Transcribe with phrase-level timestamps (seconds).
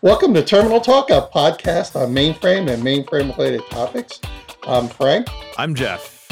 [0.00, 4.20] Welcome to Terminal Talk, a podcast on mainframe and mainframe related topics.
[4.62, 5.26] I'm Frank.
[5.56, 6.28] I'm Jeff.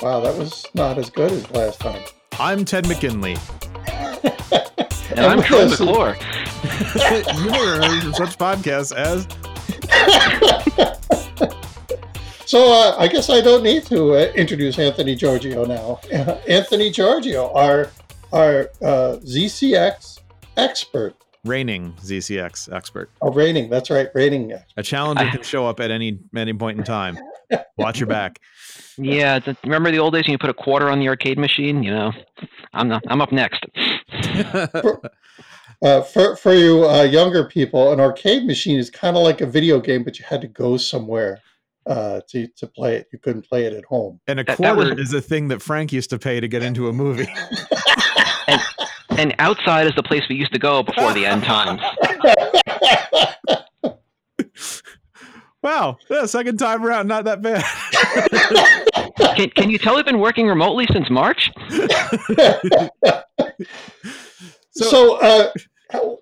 [0.00, 2.00] Wow, that was not as good as last time.
[2.38, 3.36] I'm Ted McKinley.
[3.88, 6.16] and I'm Troy McClure.
[7.34, 9.26] you never heard such podcasts as.
[12.46, 15.98] so uh, I guess I don't need to uh, introduce Anthony Giorgio now.
[16.12, 17.90] Uh, Anthony Giorgio, our
[18.32, 20.20] our uh, ZCX
[20.56, 21.16] expert.
[21.44, 23.10] Reigning ZCX expert.
[23.22, 23.70] Oh, reigning.
[23.70, 24.52] That's right, reigning.
[24.76, 27.18] A challenger can show up at any any point in time.
[27.76, 28.40] Watch your back.
[29.00, 31.84] Yeah, remember the old days when you put a quarter on the arcade machine?
[31.84, 32.12] You know,
[32.72, 33.64] I'm not, I'm up next.
[34.72, 35.00] for,
[35.82, 39.46] uh, for for you uh, younger people, an arcade machine is kind of like a
[39.46, 41.40] video game, but you had to go somewhere
[41.86, 43.06] uh, to to play it.
[43.12, 44.20] You couldn't play it at home.
[44.26, 44.98] And a quarter was...
[44.98, 47.28] is a thing that Frank used to pay to get into a movie.
[48.48, 48.60] and,
[49.18, 51.80] and outside is the place we used to go before the end times.
[55.60, 57.64] Wow, yeah, second time around, not that bad.
[59.36, 61.50] can, can you tell we've been working remotely since March?
[64.70, 65.50] so, so uh,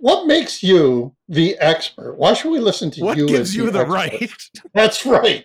[0.01, 2.17] what makes you the expert?
[2.17, 3.25] Why should we listen to what you?
[3.25, 4.33] What gives you the, the right?
[4.73, 5.45] That's right.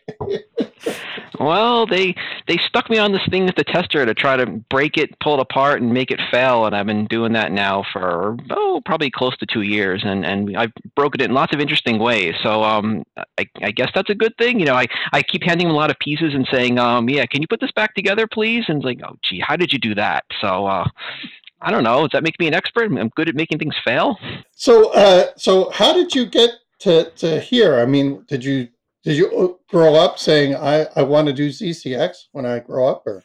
[1.43, 2.15] Well, they
[2.47, 5.35] they stuck me on this thing with the tester to try to break it, pull
[5.35, 9.11] it apart, and make it fail, and I've been doing that now for oh probably
[9.11, 12.35] close to two years, and and I've broken it in lots of interesting ways.
[12.43, 13.03] So um,
[13.37, 14.59] I, I guess that's a good thing.
[14.59, 17.25] You know, I I keep handing them a lot of pieces and saying um yeah,
[17.25, 18.65] can you put this back together, please?
[18.67, 20.23] And it's like oh gee, how did you do that?
[20.41, 20.87] So uh,
[21.61, 22.01] I don't know.
[22.01, 22.91] Does that make me an expert?
[22.91, 24.17] I'm good at making things fail.
[24.55, 27.79] So, uh, so how did you get to to here?
[27.79, 28.67] I mean, did you
[29.03, 33.05] did you grow up saying I I want to do ZCX when I grow up,
[33.05, 33.23] or?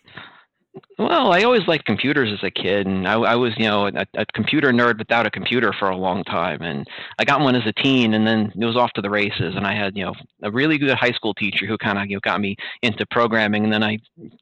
[0.99, 4.07] Well, I always liked computers as a kid, and I, I was, you know, a,
[4.15, 6.63] a, computer nerd without a computer for a long time.
[6.63, 6.87] And
[7.19, 9.55] I got one as a teen, and then it was off to the races.
[9.57, 12.17] And I had, you know, a really good high school teacher who kind of, you
[12.17, 13.65] know, got me into programming.
[13.65, 13.99] And then I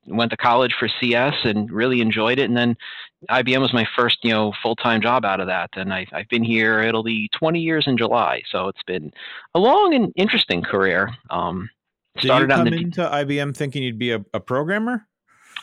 [0.07, 2.45] went to college for CS and really enjoyed it.
[2.45, 2.77] And then
[3.31, 5.71] IBM was my first, you know, full time job out of that.
[5.75, 8.43] And I, I've been here; it'll be 20 years in July.
[8.51, 9.13] So it's been
[9.55, 11.11] a long and interesting career.
[11.31, 11.69] Um,
[12.17, 15.07] Did you come the, into IBM thinking you'd be a, a programmer?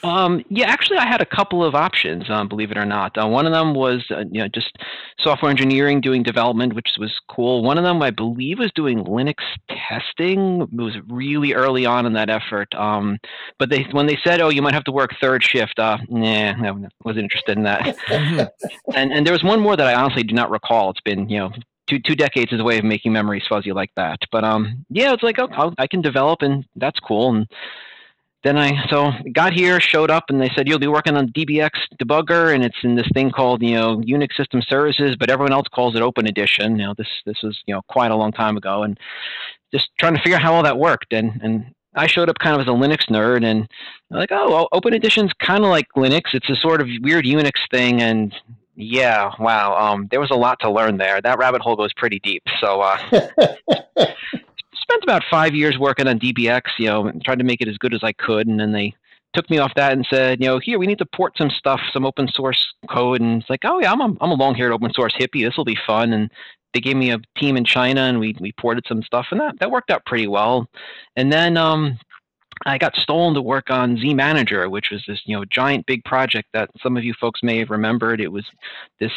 [0.03, 2.29] Um, yeah, actually, I had a couple of options.
[2.29, 4.77] Um, believe it or not, uh, one of them was uh, you know just
[5.19, 7.63] software engineering, doing development, which was cool.
[7.63, 9.35] One of them, I believe, was doing Linux
[9.69, 10.61] testing.
[10.61, 12.73] It was really early on in that effort.
[12.73, 13.19] Um,
[13.59, 16.53] but they when they said, "Oh, you might have to work third shift," uh, nah,
[16.53, 16.71] I
[17.03, 17.95] wasn't interested in that.
[18.95, 20.89] and and there was one more that I honestly do not recall.
[20.89, 21.51] It's been you know
[21.87, 24.19] two two decades is a way of making memories fuzzy like that.
[24.31, 27.35] But um, yeah, it's like oh, I can develop, and that's cool.
[27.35, 27.47] And
[28.43, 31.71] then I so got here, showed up, and they said you'll be working on DBX
[32.01, 35.67] debugger, and it's in this thing called you know Unix System Services, but everyone else
[35.67, 36.79] calls it Open Edition.
[36.79, 38.99] You know this this was you know quite a long time ago, and
[39.71, 41.13] just trying to figure out how all that worked.
[41.13, 43.67] And and I showed up kind of as a Linux nerd, and
[44.09, 46.33] like oh well, Open Edition's kind of like Linux.
[46.33, 48.33] It's a sort of weird Unix thing, and
[48.75, 51.21] yeah, wow, um, there was a lot to learn there.
[51.21, 52.43] That rabbit hole goes pretty deep.
[52.59, 52.81] So.
[52.81, 54.07] Uh,
[54.91, 57.93] spent about five years working on DBX, you know, tried to make it as good
[57.93, 58.93] as I could, and then they
[59.33, 61.79] took me off that and said, you know, here we need to port some stuff,
[61.93, 64.73] some open source code, and it's like, oh yeah, I'm a, I'm a long haired
[64.73, 65.45] open source hippie.
[65.45, 66.29] This will be fun, and
[66.73, 69.59] they gave me a team in China, and we we ported some stuff, and that
[69.59, 70.67] that worked out pretty well.
[71.15, 71.97] And then um,
[72.65, 76.03] I got stolen to work on Z Manager, which was this you know giant big
[76.03, 78.21] project that some of you folks may have remembered.
[78.21, 78.45] It was
[78.99, 79.11] this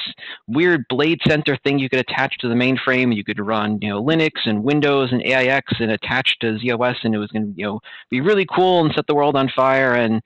[0.46, 3.14] weird blade center thing you could attach to the mainframe.
[3.14, 7.14] You could run you know Linux and Windows and AIX and attach to ZOS, and
[7.14, 9.94] it was going to you know be really cool and set the world on fire.
[9.94, 10.22] And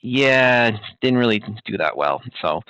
[0.00, 2.22] yeah, didn't really do that well.
[2.40, 2.62] So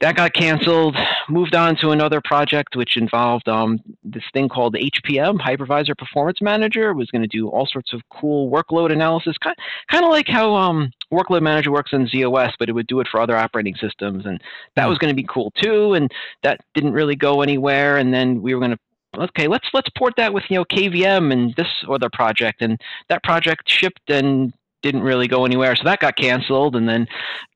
[0.00, 0.96] that got canceled.
[1.28, 6.90] Moved on to another project, which involved um, this thing called HPM, Hypervisor Performance Manager.
[6.90, 9.56] It was going to do all sorts of cool workload analysis, kind,
[9.90, 13.08] kind of like how um, Workload Manager works in ZOS, but it would do it
[13.10, 14.42] for other operating systems, and
[14.76, 15.94] that was going to be cool too.
[15.94, 16.10] And
[16.42, 17.98] that didn't really go anywhere.
[17.98, 18.78] And then we were going to
[19.16, 23.22] okay, let's let's port that with you know KVM and this other project, and that
[23.22, 24.52] project shipped and
[24.82, 25.74] didn't really go anywhere.
[25.74, 27.06] So that got canceled, and then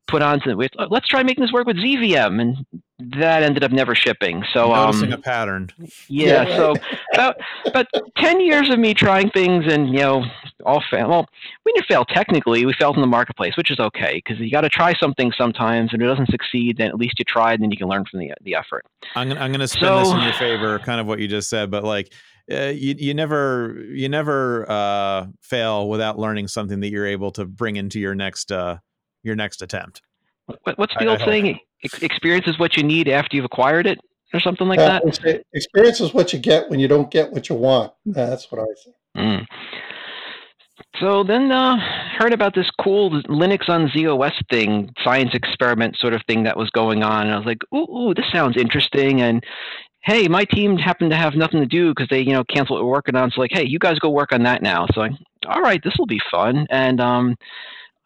[0.09, 0.55] put on to
[0.91, 2.67] let's try making this work with ZVM, and
[3.19, 4.45] that ended up never shipping.
[4.53, 5.71] So noticing um, a pattern.
[6.09, 6.45] Yeah.
[6.57, 6.75] so
[7.15, 10.25] about about ten years of me trying things, and you know,
[10.65, 11.09] all fail.
[11.09, 11.27] Well,
[11.65, 12.67] we didn't fail technically.
[12.67, 15.93] We failed in the marketplace, which is okay because you got to try something sometimes,
[15.93, 16.77] and if it doesn't succeed.
[16.79, 18.85] Then at least you tried, and then you can learn from the the effort.
[19.15, 21.49] I'm gonna, I'm gonna spin so, this in your favor, kind of what you just
[21.49, 22.13] said, but like.
[22.51, 27.45] Uh, you you never you never uh, fail without learning something that you're able to
[27.45, 28.77] bring into your next uh,
[29.23, 30.03] your next attempt.
[30.77, 31.59] What's the old saying?
[31.83, 33.99] experience is what you need after you've acquired it.
[34.33, 35.03] or something like that.
[35.53, 37.93] Experience is what you get when you don't get what you want.
[38.07, 38.93] That's what I say.
[39.17, 39.47] Mm.
[41.01, 41.77] So then uh,
[42.19, 46.71] heard about this cool Linux on ZOS thing, science experiment sort of thing that was
[46.71, 49.21] going on, and I was like, ooh, ooh this sounds interesting.
[49.21, 49.45] And
[50.03, 52.87] hey, my team happened to have nothing to do because they, you know, canceled what
[52.87, 53.31] we're working on.
[53.31, 54.87] So like, hey, you guys go work on that now.
[54.93, 55.13] So like,
[55.47, 56.67] all right, this will be fun.
[56.71, 57.37] And um,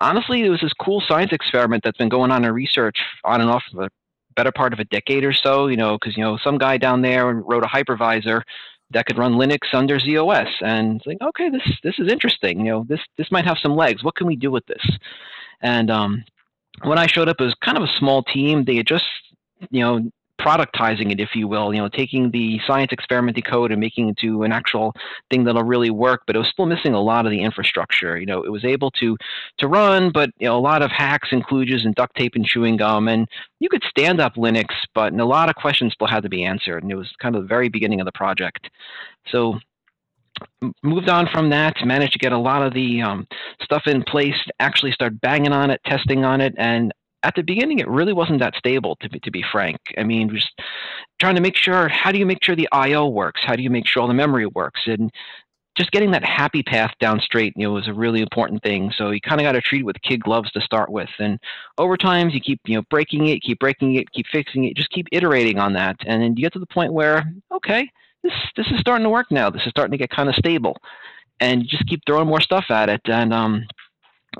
[0.00, 3.50] honestly, it was this cool science experiment that's been going on in research on and
[3.50, 3.90] off for the
[4.34, 5.66] better part of a decade or so.
[5.66, 8.42] You know, because you know some guy down there wrote a hypervisor
[8.90, 12.60] that could run Linux under ZOS, and it's like, okay, this this is interesting.
[12.60, 14.04] You know, this this might have some legs.
[14.04, 14.84] What can we do with this?
[15.60, 16.24] And um,
[16.82, 18.64] when I showed up, it was kind of a small team.
[18.64, 19.04] They had just
[19.70, 20.10] you know
[20.40, 24.18] productizing it, if you will, you know, taking the science experiment code and making it
[24.18, 24.94] to an actual
[25.30, 28.18] thing that'll really work, but it was still missing a lot of the infrastructure.
[28.18, 29.16] You know, it was able to
[29.58, 32.44] to run, but you know, a lot of hacks and kludges and duct tape and
[32.44, 33.08] chewing gum.
[33.08, 33.26] And
[33.60, 36.82] you could stand up Linux, but a lot of questions still had to be answered.
[36.82, 38.70] And it was kind of the very beginning of the project.
[39.28, 39.58] So
[40.82, 43.26] moved on from that managed to get a lot of the um,
[43.62, 46.92] stuff in place actually start banging on it testing on it and
[47.26, 49.78] at the beginning, it really wasn't that stable, to be, to be frank.
[49.98, 50.52] I mean, just
[51.18, 53.42] trying to make sure how do you make sure the I/O works?
[53.44, 54.82] How do you make sure all the memory works?
[54.86, 55.10] And
[55.76, 58.92] just getting that happy path down straight, you know, was a really important thing.
[58.96, 61.38] So you kind of got to treat it with kid gloves to start with, and
[61.78, 64.90] over time you keep, you know, breaking it, keep breaking it, keep fixing it, just
[64.90, 67.90] keep iterating on that, and then you get to the point where, okay,
[68.22, 69.50] this this is starting to work now.
[69.50, 70.76] This is starting to get kind of stable,
[71.40, 73.66] and you just keep throwing more stuff at it, and um,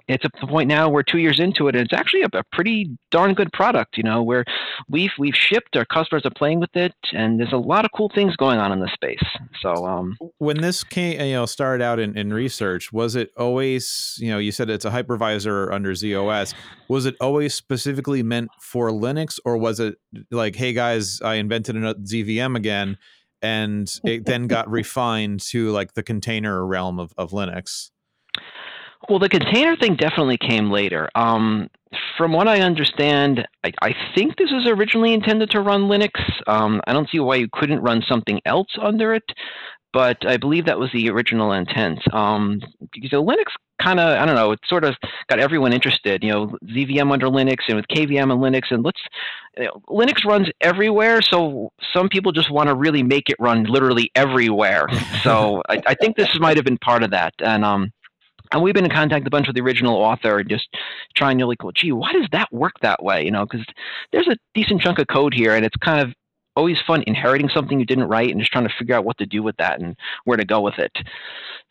[0.09, 2.43] it's at the point now we're two years into it and it's actually a, a,
[2.53, 4.45] pretty darn good product you know where
[4.89, 8.11] we've we've shipped our customers are playing with it and there's a lot of cool
[8.15, 9.23] things going on in this space.
[9.61, 14.17] So um, when this came you know started out in, in research was it always
[14.19, 16.55] you know you said it's a hypervisor under zos
[16.89, 19.97] was it always specifically meant for linux or was it
[20.31, 22.97] like hey guys i invented a zvm again
[23.43, 27.91] and it then got refined to like the container realm of, of linux
[29.09, 31.09] well, the container thing definitely came later.
[31.15, 31.69] Um,
[32.19, 36.11] from what I understand, I, I, think this was originally intended to run Linux.
[36.47, 39.25] Um, I don't see why you couldn't run something else under it,
[39.93, 42.01] but I believe that was the original intent.
[42.13, 42.61] Um,
[43.09, 43.47] so Linux
[43.81, 44.95] kind of, I don't know, it sort of
[45.29, 46.23] got everyone interested.
[46.23, 49.01] You know, ZVM under Linux and with KVM and Linux, and let's
[49.57, 53.65] you know, Linux runs everywhere, so some people just want to really make it run
[53.65, 54.87] literally everywhere.
[55.23, 57.91] So I, I, think this might have been part of that, and um,
[58.53, 60.69] and we've been in contact with a bunch with the original author and just
[61.15, 63.25] trying to like, well, gee, why does that work that way?
[63.25, 63.67] You know, because
[64.13, 66.15] there's a decent chunk of code here, and it's kind of
[66.55, 69.27] always fun inheriting something you didn't write and just trying to figure out what to
[69.27, 70.93] do with that and where to go with it.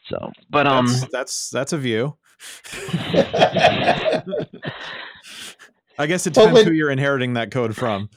[0.07, 2.17] So, but um, that's that's, that's a view.
[5.97, 8.09] I guess it depends who you're inheriting that code from.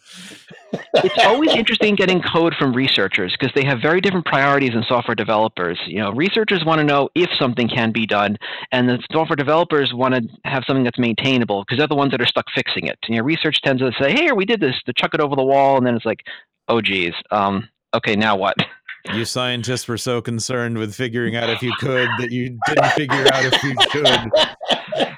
[0.95, 5.15] it's always interesting getting code from researchers because they have very different priorities than software
[5.15, 5.79] developers.
[5.87, 8.37] You know, researchers want to know if something can be done,
[8.73, 12.21] and the software developers want to have something that's maintainable because they're the ones that
[12.21, 12.99] are stuck fixing it.
[13.07, 15.45] And your research tends to say, "Hey, we did this," to chuck it over the
[15.45, 16.25] wall, and then it's like,
[16.69, 18.57] "Oh, geez, um, okay, now what?"
[19.15, 23.27] You scientists were so concerned with figuring out if you could that you didn't figure
[23.33, 24.31] out if you could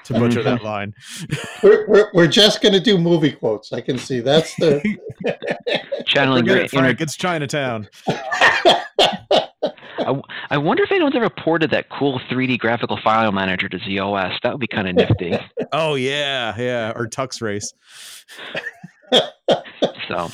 [0.05, 0.65] to butcher that mm-hmm.
[0.65, 0.93] line.
[1.63, 3.73] We're, we're, we're just going to do movie quotes.
[3.73, 4.81] I can see that's the
[6.05, 7.01] channeling your Frank.
[7.01, 7.87] It's Chinatown.
[9.99, 14.37] I, I wonder if anyone's ever ported that cool 3D graphical file manager to ZOS.
[14.43, 15.37] That would be kind of nifty.
[15.71, 17.73] oh yeah, yeah, or Tux Race.
[20.07, 20.29] So,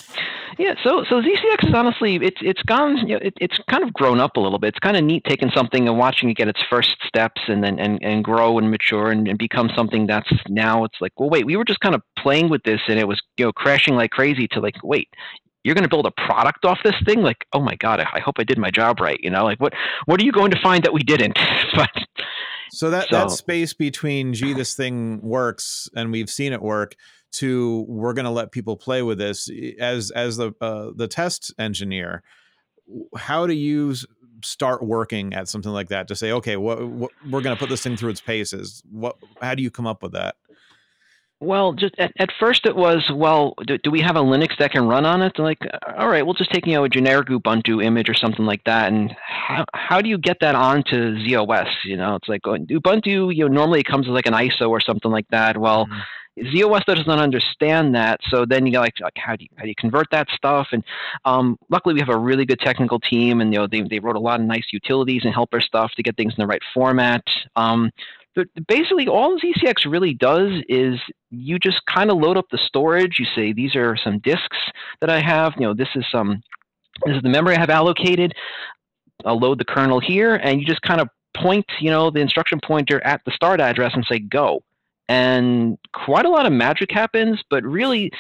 [0.58, 3.94] yeah, so so ZCX is honestly it's it's gone you know, it, it's kind of
[3.94, 4.70] grown up a little bit.
[4.70, 7.80] It's kind of neat taking something and watching it get its first steps and then
[7.80, 11.46] and, and grow and mature and, and become something that's now it's like well wait
[11.46, 14.12] we were just kind of playing with this and it was you know crashing like
[14.12, 15.10] crazy to like wait
[15.64, 17.22] you're going to build a product off this thing?
[17.22, 19.44] Like oh my god I hope I did my job right you know?
[19.44, 19.74] Like what
[20.06, 21.38] what are you going to find that we didn't?
[21.76, 21.92] But
[22.72, 26.96] so that so, that space between gee this thing works and we've seen it work
[27.38, 31.54] to we're going to let people play with this as as the uh, the test
[31.60, 32.24] engineer
[33.16, 33.94] how do you
[34.44, 37.70] start working at something like that to say okay what, what we're going to put
[37.70, 40.36] this thing through its paces what how do you come up with that
[41.40, 44.72] well, just at, at first it was, well, do, do we have a Linux that
[44.72, 45.38] can run on it?
[45.38, 45.60] Like,
[45.96, 48.92] all right, we'll just take you know a generic Ubuntu image or something like that,
[48.92, 51.68] and how how do you get that onto ZOS?
[51.86, 53.36] You know, it's like Ubuntu.
[53.36, 55.60] You know, normally it comes as like an ISO or something like that.
[55.60, 56.00] Well, mm-hmm.
[56.38, 59.64] ZOS does not understand that, so then you go like, like how do you how
[59.64, 60.68] do you convert that stuff?
[60.72, 60.84] And
[61.26, 64.16] um, luckily, we have a really good technical team, and you know they they wrote
[64.16, 67.24] a lot of nice utilities and helper stuff to get things in the right format.
[67.56, 67.92] Um,
[68.36, 71.00] but basically, all ZCX really does is
[71.32, 73.18] you just kind of load up the storage.
[73.20, 74.58] You say these are some disks
[75.02, 75.54] that I have.
[75.58, 76.44] You know, this is some
[77.06, 78.34] this is the memory I have allocated.
[79.26, 82.60] I'll load the kernel here, and you just kind of point, you know, the instruction
[82.64, 84.62] pointer at the start address and say go.
[85.10, 88.12] And quite a lot of magic happens, but really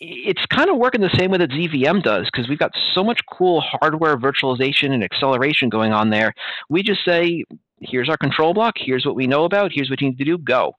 [0.00, 3.20] it's kind of working the same way that ZVM does because we've got so much
[3.32, 6.32] cool hardware virtualization and acceleration going on there.
[6.68, 7.44] We just say,
[7.80, 10.38] here's our control block, here's what we know about, here's what you need to do,
[10.38, 10.74] go.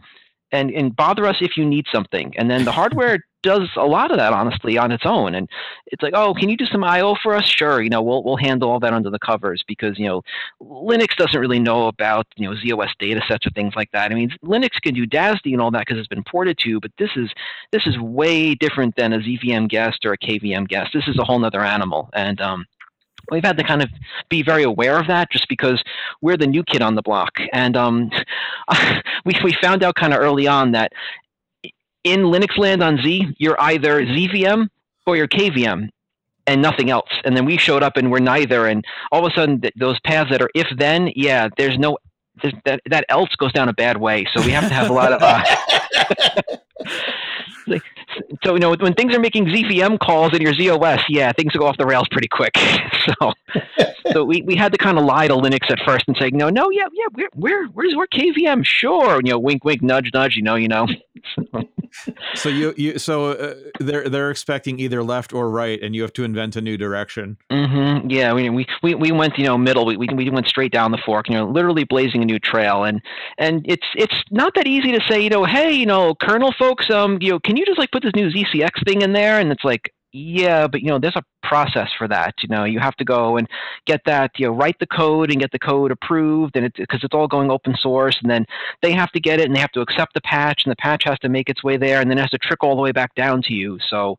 [0.52, 2.34] And, and bother us if you need something.
[2.38, 5.36] And then the hardware does a lot of that honestly on its own.
[5.36, 5.50] And
[5.88, 7.48] it's like oh can you do some io for us?
[7.48, 10.22] Sure you know we'll, we'll handle all that under the covers because you know
[10.62, 14.12] linux doesn't really know about you know zos data sets or things like that.
[14.12, 16.92] I mean linux can do dasd and all that because it's been ported to but
[16.98, 17.30] this is
[17.72, 20.92] this is way different than a zvm guest or a kvm guest.
[20.94, 22.10] This is a whole nother animal.
[22.14, 22.66] And um,
[23.32, 23.90] we've had to kind of
[24.30, 25.82] be very aware of that just because
[26.22, 27.38] we're the new kid on the block.
[27.54, 28.10] And um,
[29.26, 30.94] we, we found out kind of early on that
[32.04, 34.68] in Linux land on Z, you're either ZVM
[35.06, 35.90] or you're KVM
[36.48, 37.10] and nothing else.
[37.24, 38.68] And then we showed up and we're neither.
[38.68, 41.98] And all of a sudden, those paths that are if then, yeah, there's no
[42.66, 44.26] that that else goes down a bad way.
[44.34, 45.22] So we have to have a lot of.
[45.22, 45.44] Uh,
[48.44, 51.66] so you know when things are making ZVM calls in your ZOS, yeah, things go
[51.66, 52.56] off the rails pretty quick.
[53.06, 53.34] so
[54.12, 56.50] so we, we had to kind of lie to Linux at first and say, no,
[56.50, 60.36] no, yeah, yeah, we're we're where's we're KVM, sure, you know, wink, wink, nudge, nudge,
[60.36, 60.88] you know, you know.
[62.36, 66.14] So you you so uh, they're they're expecting either left or right, and you have
[66.14, 67.38] to invent a new direction.
[67.52, 68.10] Mm-hmm.
[68.10, 69.86] Yeah, we, we we we went you know middle.
[69.86, 72.84] We, we we went straight down the fork, you know, literally blazing a new trail,
[72.84, 73.02] and
[73.38, 76.90] and it's it's not that easy to say, you know, hey, you know, kernel folks,
[76.90, 79.40] um, you know, can you just like put this new ZCX thing in there?
[79.40, 82.34] And it's like, yeah, but you know, there's a process for that.
[82.42, 83.48] You know, you have to go and
[83.86, 87.04] get that, you know, write the code and get the code approved, and because it's,
[87.04, 88.46] it's all going open source, and then
[88.82, 91.04] they have to get it and they have to accept the patch, and the patch
[91.06, 92.92] has to make its way there, and then it has to trickle all the way
[92.92, 93.78] back down to you.
[93.90, 94.18] So,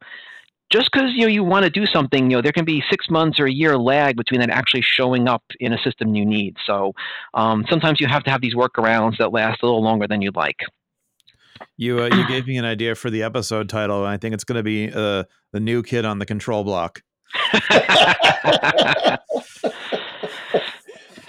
[0.70, 3.10] just because you know you want to do something, you know, there can be six
[3.10, 6.56] months or a year lag between that actually showing up in a system you need.
[6.66, 6.94] So,
[7.34, 10.36] um, sometimes you have to have these workarounds that last a little longer than you'd
[10.36, 10.58] like.
[11.76, 14.44] You uh, you gave me an idea for the episode title, and I think it's
[14.44, 17.02] going to be uh, the new kid on the control block.
[17.52, 17.60] so,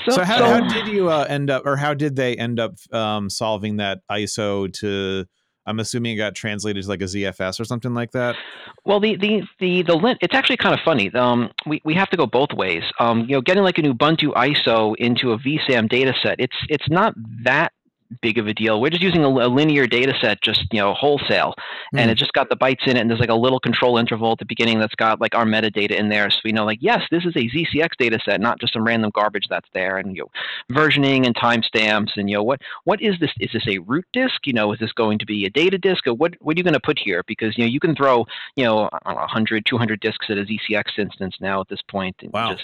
[0.09, 2.75] so, how, so, how did you uh, end up, or how did they end up
[2.91, 5.25] um, solving that ISO to?
[5.67, 8.35] I'm assuming it got translated to like a ZFS or something like that.
[8.83, 11.13] Well, the the the the lint, it's actually kind of funny.
[11.13, 12.83] Um, we we have to go both ways.
[12.99, 16.89] Um, you know, getting like an Ubuntu ISO into a vSAM data set, it's it's
[16.89, 17.73] not that
[18.21, 18.81] big of a deal.
[18.81, 21.53] We're just using a, a linear data set, just you know, wholesale,
[21.93, 21.99] mm.
[21.99, 24.33] and it just got the bytes in it, and there's like a little control interval
[24.33, 27.01] at the beginning that's got like our metadata in there, so we know like yes,
[27.11, 30.23] this is a ZCX data set, not just some random garbage that's there, and you
[30.23, 33.31] know, versioning and timestamps, and you know, what what is this?
[33.39, 34.45] Is this a root disk?
[34.45, 36.07] You know, is this going to be a data disk?
[36.07, 37.23] Or what what are you going to put here?
[37.27, 38.25] Because you know, you can throw
[38.55, 41.81] you know, I don't know, 100, 200 disks at a ZCX instance now at this
[41.89, 42.51] point, and wow.
[42.51, 42.63] just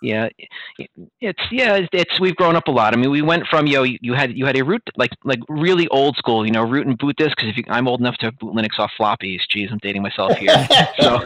[0.00, 0.28] yeah,
[1.20, 2.94] it's yeah, it's, it's we've grown up a lot.
[2.94, 5.40] I mean, we went from you know, you had you had a root like like
[5.48, 7.36] really old school, you know, root and boot disk.
[7.36, 10.36] Because if you, I'm old enough to boot Linux off floppies, geez, I'm dating myself
[10.36, 10.54] here.
[11.00, 11.20] so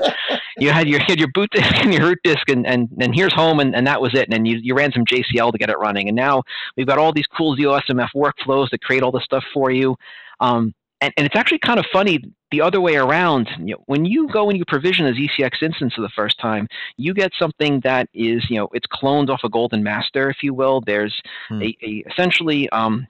[0.58, 3.14] you had your you had your boot disk and your root disk, and and, and
[3.14, 4.24] here's home, and, and that was it.
[4.24, 6.42] And then you, you ran some JCL to get it running, and now
[6.76, 9.96] we've got all these cool ZOSMF workflows that create all this stuff for you.
[10.40, 12.20] Um, and, and it's actually kind of funny
[12.50, 13.48] the other way around.
[13.58, 16.68] You know, when you go and you provision a ZCX instance for the first time,
[16.96, 20.54] you get something that is, you know, it's cloned off a golden master, if you
[20.54, 20.80] will.
[20.80, 21.14] There's
[21.48, 21.62] hmm.
[21.62, 23.06] a, a, essentially um,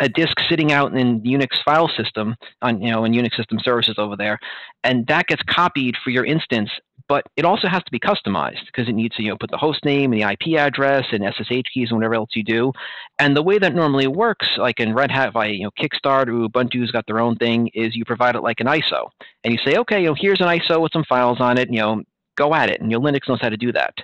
[0.00, 3.96] a disk sitting out in Unix file system on you know in Unix system services
[3.98, 4.38] over there,
[4.84, 6.70] and that gets copied for your instance.
[7.08, 9.58] But it also has to be customized because it needs to you know put the
[9.58, 12.72] host name and the IP address and SSH keys and whatever else you do.
[13.18, 16.48] And the way that normally works, like in Red Hat, by you know Kickstart or
[16.48, 19.08] Ubuntu's got their own thing, is you provide it like an ISO,
[19.44, 21.78] and you say, okay, you know here's an ISO with some files on it, you
[21.78, 22.02] know
[22.36, 23.94] go at it, and your Linux knows how to do that.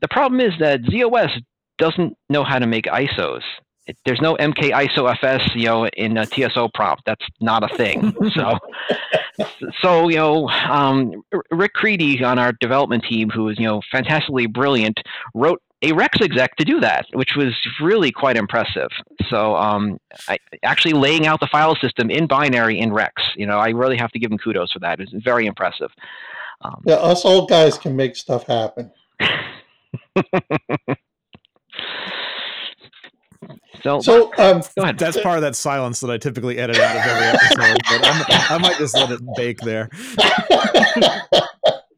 [0.00, 1.42] The problem is that ZOS
[1.76, 3.42] doesn't know how to make ISOs
[4.04, 7.04] there's no MK ISO FS, you know, in a TSO prompt.
[7.06, 8.14] That's not a thing.
[8.34, 8.58] so,
[9.80, 14.46] so you know, um, Rick Creedy on our development team, who is you know fantastically
[14.46, 15.00] brilliant,
[15.34, 18.88] wrote a REXX exec to do that, which was really quite impressive.
[19.28, 23.58] So, um, I, actually laying out the file system in binary in REXX, you know,
[23.58, 24.98] I really have to give him kudos for that.
[24.98, 25.90] It's very impressive.
[26.62, 28.90] Um, yeah, us old guys can make stuff happen.
[33.82, 34.98] So, so um, go ahead.
[34.98, 37.80] That's part of that silence that I typically edit out of every episode.
[37.88, 39.88] but I'm, i might just let it bake there.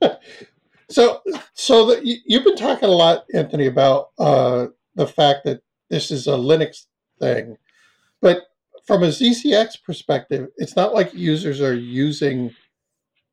[0.90, 1.22] so,
[1.54, 6.26] so the, you've been talking a lot, Anthony, about uh, the fact that this is
[6.26, 6.86] a Linux
[7.18, 7.56] thing.
[8.20, 8.42] but
[8.86, 12.54] from a ZCX perspective, it's not like users are using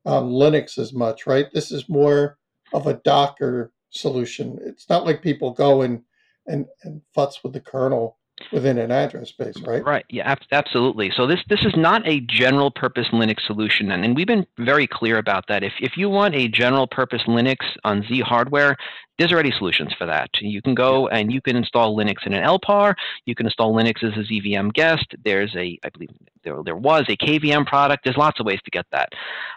[0.06, 1.46] um, Linux as much, right?
[1.52, 2.38] This is more
[2.72, 4.58] of a Docker solution.
[4.62, 6.02] It's not like people go and
[6.48, 8.16] and and futz with the kernel
[8.52, 9.84] within an address space, right?
[9.84, 10.04] Right.
[10.10, 11.10] Yeah, absolutely.
[11.16, 14.86] So this this is not a general purpose Linux solution, and, and we've been very
[14.86, 15.62] clear about that.
[15.62, 18.76] If if you want a general purpose Linux on Z hardware,
[19.18, 20.30] there's already solutions for that.
[20.40, 22.94] You can go and you can install Linux in an LPAR.
[23.26, 25.06] You can install Linux as a ZVM guest.
[25.24, 26.10] There's a, I believe
[26.44, 28.04] there, there was a KVM product.
[28.04, 29.08] There's lots of ways to get that.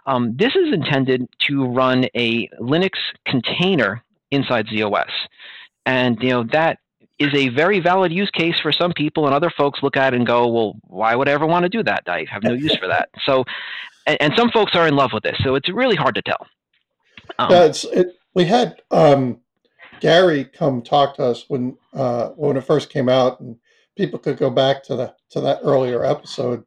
[0.08, 2.94] Um, this is intended to run a Linux
[3.26, 5.12] container inside ZOS.
[5.86, 6.80] And you know that
[7.22, 10.18] is a very valid use case for some people, and other folks look at it
[10.18, 12.04] and go, "Well, why would I ever want to do that?
[12.08, 13.46] I have no use for that." So,
[14.08, 16.48] and, and some folks are in love with this, so it's really hard to tell.
[17.38, 19.40] Um, yeah, it's, it, we had um,
[20.00, 23.58] Gary come talk to us when uh, when it first came out, and
[23.96, 26.64] people could go back to the to that earlier episode.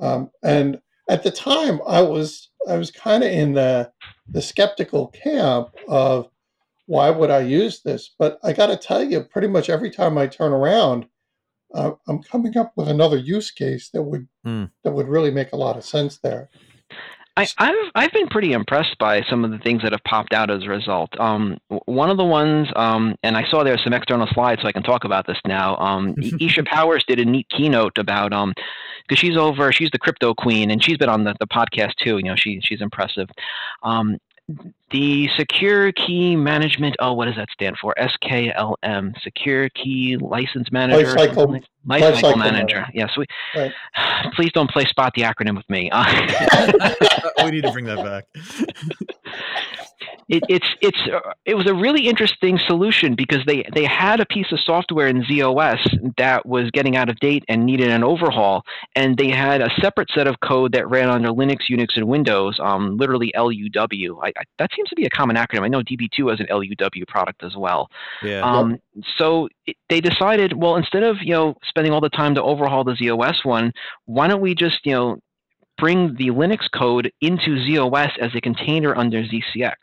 [0.00, 3.92] Um, and at the time, I was I was kind of in the
[4.28, 6.30] the skeptical camp of
[6.90, 8.10] why would I use this?
[8.18, 11.06] But I got to tell you, pretty much every time I turn around,
[11.72, 14.68] uh, I'm coming up with another use case that would mm.
[14.82, 16.50] that would really make a lot of sense there.
[17.36, 20.50] I, have I've been pretty impressed by some of the things that have popped out
[20.50, 21.18] as a result.
[21.18, 24.72] Um, one of the ones, um, and I saw there some external slides, so I
[24.72, 25.76] can talk about this now.
[25.76, 30.34] Um, Eysha Powers did a neat keynote about because um, she's over, she's the crypto
[30.34, 32.16] queen, and she's been on the, the podcast too.
[32.18, 33.28] You know, she she's impressive.
[33.84, 34.18] Um,
[34.90, 37.94] the secure key management oh what does that stand for?
[37.98, 42.86] Sklm secure key license manager lifecycle, lifecycle manager.
[42.92, 43.72] Yes we right.
[44.34, 45.90] please don't play spot the acronym with me.
[47.44, 48.26] We need to bring that back
[50.30, 54.26] it, it's it's uh, it was a really interesting solution because they they had a
[54.26, 58.62] piece of software in ZOS that was getting out of date and needed an overhaul,
[58.94, 62.60] and they had a separate set of code that ran under Linux, Unix, and Windows.
[62.62, 64.20] Um, literally LUW.
[64.22, 65.62] I, I, that seems to be a common acronym.
[65.62, 67.88] I know DB2 has an LUW product as well.
[68.22, 68.42] Yeah.
[68.42, 68.78] Um,
[69.18, 72.84] so it, they decided, well, instead of you know spending all the time to overhaul
[72.84, 73.72] the ZOS one,
[74.04, 75.18] why don't we just you know
[75.76, 79.74] bring the Linux code into ZOS as a container under ZCX.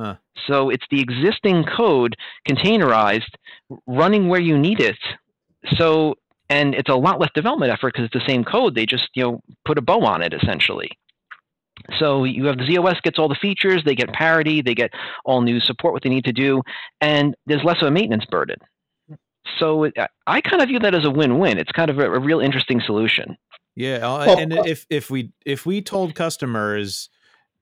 [0.00, 0.14] Huh.
[0.46, 2.16] So it's the existing code
[2.48, 3.34] containerized,
[3.86, 4.98] running where you need it.
[5.76, 6.14] So
[6.48, 8.74] and it's a lot less development effort because it's the same code.
[8.74, 10.90] They just you know put a bow on it essentially.
[11.98, 14.90] So you have the ZOS gets all the features, they get parity, they get
[15.26, 16.62] all new support what they need to do,
[17.02, 18.56] and there's less of a maintenance burden.
[19.58, 19.94] So it,
[20.26, 21.58] I kind of view that as a win-win.
[21.58, 23.36] It's kind of a, a real interesting solution.
[23.76, 27.10] Yeah, well, and uh if if we if we told customers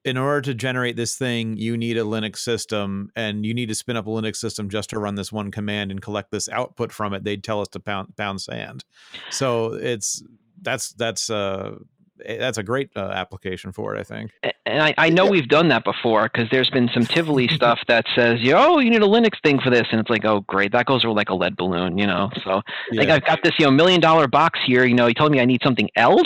[0.04, 3.74] in order to generate this thing, you need a Linux system and you need to
[3.74, 6.92] spin up a Linux system just to run this one command and collect this output
[6.92, 7.24] from it.
[7.24, 8.84] They'd tell us to pound pound sand.
[9.30, 10.22] So it's
[10.62, 11.76] that's that's uh
[12.26, 14.32] that's a great uh, application for it, I think.
[14.66, 18.04] And I, I know we've done that before because there's been some Tivoli stuff that
[18.14, 20.86] says, "Oh, you need a Linux thing for this," and it's like, "Oh, great, that
[20.86, 22.30] goes over like a lead balloon," you know.
[22.44, 23.00] So yeah.
[23.00, 24.84] like I've got this, you know, million dollar box here.
[24.84, 26.22] You know, he told me I need something else.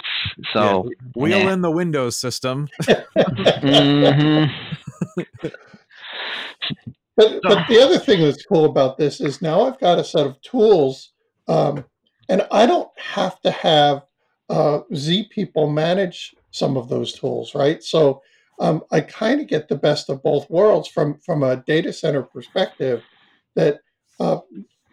[0.53, 0.91] So yeah.
[1.15, 1.53] wheel yeah.
[1.53, 2.69] in the Windows system.
[2.83, 4.53] mm-hmm.
[7.17, 10.27] but but the other thing that's cool about this is now I've got a set
[10.27, 11.13] of tools,
[11.49, 11.85] um,
[12.29, 14.03] and I don't have to have
[14.49, 17.83] uh, Z people manage some of those tools, right?
[17.83, 18.23] So
[18.61, 22.23] um, I kind of get the best of both worlds from from a data center
[22.23, 23.03] perspective.
[23.55, 23.81] That
[24.21, 24.39] uh,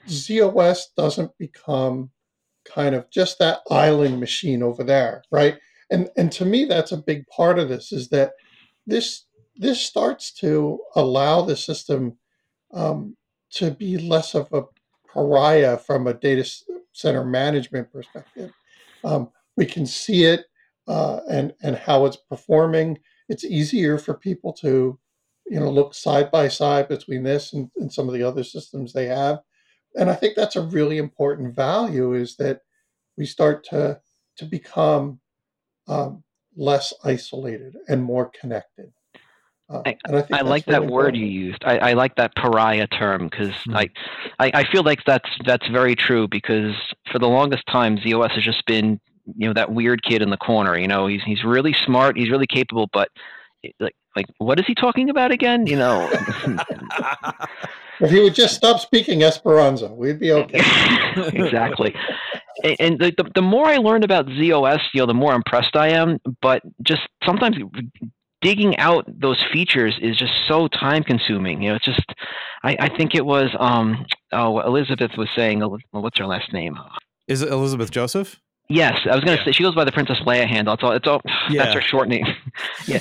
[0.07, 2.11] ZOS doesn't become
[2.65, 5.57] kind of just that island machine over there, right?
[5.91, 8.31] And and to me, that's a big part of this is that
[8.87, 12.17] this this starts to allow the system
[12.73, 13.15] um,
[13.51, 14.63] to be less of a
[15.11, 16.49] pariah from a data
[16.93, 18.51] center management perspective.
[19.03, 20.45] Um, we can see it
[20.87, 22.97] uh, and and how it's performing.
[23.27, 24.97] It's easier for people to,
[25.45, 28.93] you know, look side by side between this and, and some of the other systems
[28.93, 29.39] they have.
[29.95, 32.61] And I think that's a really important value is that
[33.17, 33.99] we start to
[34.37, 35.19] to become
[35.87, 36.23] um,
[36.55, 38.93] less isolated and more connected.
[39.69, 41.63] Uh, I, I, I, like that word you used.
[41.63, 43.75] I, I, like that pariah term because mm-hmm.
[43.75, 43.89] I,
[44.39, 46.73] I feel like that's that's very true because
[47.11, 48.99] for the longest time ZOS has just been
[49.37, 50.77] you know that weird kid in the corner.
[50.77, 53.09] You know, he's he's really smart, he's really capable, but
[53.79, 55.67] like like what is he talking about again?
[55.67, 56.09] You know.
[57.99, 60.59] if he would just stop speaking Esperanto, we'd be okay.
[61.33, 61.95] exactly.
[62.63, 65.75] And, and the, the, the more I learned about ZOS, you know, the more impressed
[65.75, 66.17] I am.
[66.41, 67.57] But just sometimes
[68.41, 71.61] digging out those features is just so time consuming.
[71.61, 72.05] You know, it's just
[72.63, 75.61] I, I think it was um oh Elizabeth was saying
[75.91, 76.77] what's her last name?
[77.27, 78.39] Is it Elizabeth Joseph?
[78.71, 79.45] Yes, I was going to yeah.
[79.45, 80.75] say she goes by the Princess Leia handle.
[80.75, 80.91] It's all.
[80.91, 81.21] It's all.
[81.49, 81.63] Yeah.
[81.63, 82.25] That's her short name.
[82.85, 82.99] yeah.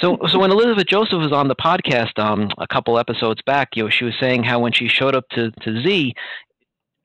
[0.00, 3.84] So, so when Elizabeth Joseph was on the podcast um, a couple episodes back, you
[3.84, 6.14] know, she was saying how when she showed up to to Z,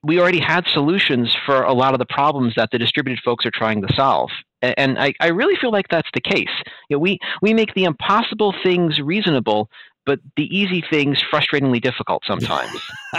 [0.02, 3.50] we already had solutions for a lot of the problems that the distributed folks are
[3.50, 4.30] trying to solve.
[4.60, 6.48] And I, I really feel like that's the case.
[6.88, 9.68] You know, we, we make the impossible things reasonable,
[10.06, 12.80] but the easy things frustratingly difficult sometimes.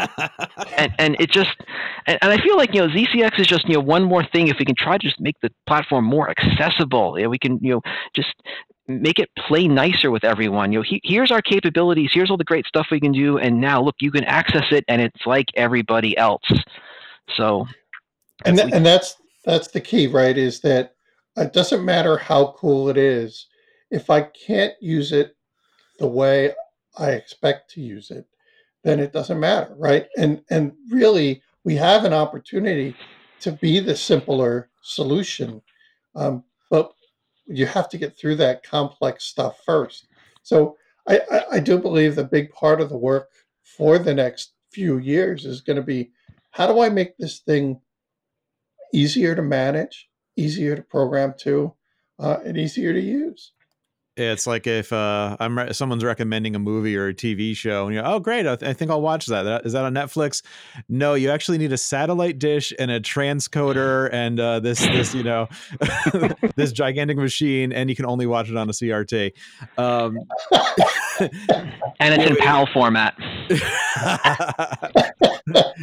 [0.78, 1.56] and, and it just,
[2.06, 4.48] and, and, I feel like, you know, ZCX is just, you know, one more thing.
[4.48, 7.60] If we can try to just make the platform more accessible, you know, we can,
[7.62, 7.82] you know,
[8.15, 8.34] just
[8.88, 10.71] make it play nicer with everyone.
[10.71, 12.12] You know, he, here's our capabilities.
[12.13, 13.38] Here's all the great stuff we can do.
[13.39, 16.43] And now look, you can access it and it's like everybody else.
[17.36, 17.65] So,
[18.45, 20.38] and, th- and that's, that's the key, right?
[20.38, 20.93] Is that
[21.38, 23.48] it doesn't matter how cool it is.
[23.89, 25.36] If I can't use it
[26.00, 26.54] the way
[26.98, 28.26] I expect to use it,
[28.84, 30.08] then it doesn't matter, right?
[30.18, 32.96] And and really, we have an opportunity
[33.42, 35.62] to be the simpler solution,
[36.16, 36.94] um, but
[37.48, 40.08] you have to get through that complex stuff first.
[40.44, 40.78] So
[41.08, 43.30] I, I, I do believe the big part of the work
[43.64, 46.12] for the next few years is going to be
[46.52, 47.80] how do I make this thing
[48.94, 51.74] easier to manage, easier to program to,
[52.20, 53.52] uh, and easier to use.
[54.17, 57.95] It's like if uh, I'm re- someone's recommending a movie or a TV show, and
[57.95, 59.65] you're, oh great, I, th- I, think I'll watch that.
[59.65, 60.41] Is that on Netflix?
[60.88, 65.23] No, you actually need a satellite dish and a transcoder and uh, this this you
[65.23, 65.49] know
[66.56, 69.34] this gigantic machine, and you can only watch it on a CRT.
[69.78, 70.17] Um,
[71.99, 73.15] and it's in PAL format.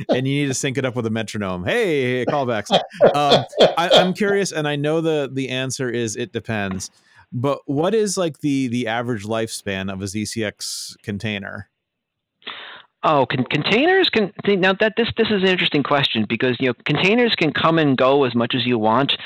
[0.09, 1.65] and you need to sync it up with a metronome.
[1.65, 2.73] Hey, callbacks.
[2.73, 3.45] Um,
[3.77, 6.91] I, I'm curious, and I know the the answer is it depends.
[7.33, 11.71] But what is like the the average lifespan of a ZCX container?
[13.05, 16.75] Oh, con- containers can now that this this is an interesting question because you know
[16.85, 19.17] containers can come and go as much as you want,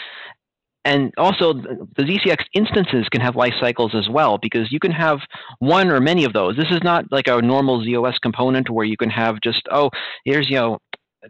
[0.84, 5.18] and also the ZCX instances can have life cycles as well because you can have
[5.58, 6.56] one or many of those.
[6.56, 9.90] This is not like a normal ZOS component where you can have just oh
[10.24, 10.78] here's you know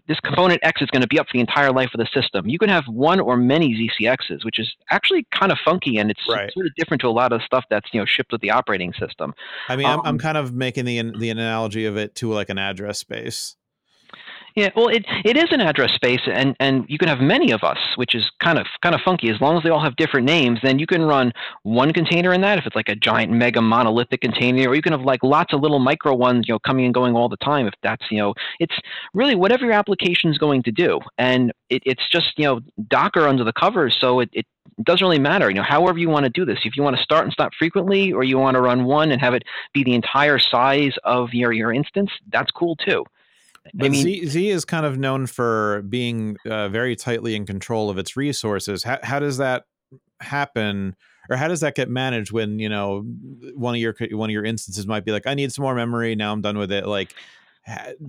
[0.09, 2.47] this component X is going to be up for the entire life of the system.
[2.47, 6.23] You can have one or many ZCXs, which is actually kind of funky and it's
[6.29, 6.53] right.
[6.53, 8.93] sort of different to a lot of stuff that's you know shipped with the operating
[8.93, 9.35] system.
[9.69, 12.33] I mean, um, I'm, I'm um, kind of making the the analogy of it to
[12.33, 13.57] like an address space.
[14.57, 17.63] Yeah, well, it, it is an address space, and, and you can have many of
[17.63, 19.29] us, which is kind of kind of funky.
[19.29, 21.33] As long as they all have different names, then you can run
[21.65, 24.93] one container in that if it's like a giant mega monolithic container, or you can
[24.93, 27.67] have like lots of little micro ones, you know, coming and going all the time.
[27.67, 28.75] If that's you know, it's
[29.13, 33.29] really whatever your application is going to do, and it, it's just you know Docker
[33.29, 34.47] under the covers, so it, it
[34.85, 35.51] doesn't really matter.
[35.51, 36.61] You know, however you want to do this.
[36.65, 39.21] If you want to start and stop frequently, or you want to run one and
[39.21, 39.43] have it
[39.75, 43.05] be the entire size of your your instance, that's cool too.
[43.75, 47.47] But I mean, Z, Z is kind of known for being uh, very tightly in
[47.47, 48.83] control of its resources.
[48.83, 49.65] How, how does that
[50.21, 50.97] happen?
[51.29, 53.03] Or how does that get managed when you know
[53.55, 56.15] one of your one of your instances might be like, I need some more memory.
[56.15, 56.87] Now I'm done with it.
[56.87, 57.15] Like,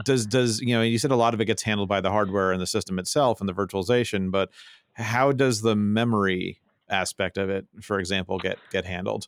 [0.06, 0.82] does does you know?
[0.82, 3.40] You said a lot of it gets handled by the hardware and the system itself
[3.40, 4.50] and the virtualization, but
[4.94, 9.28] how does the memory aspect of it, for example, get get handled?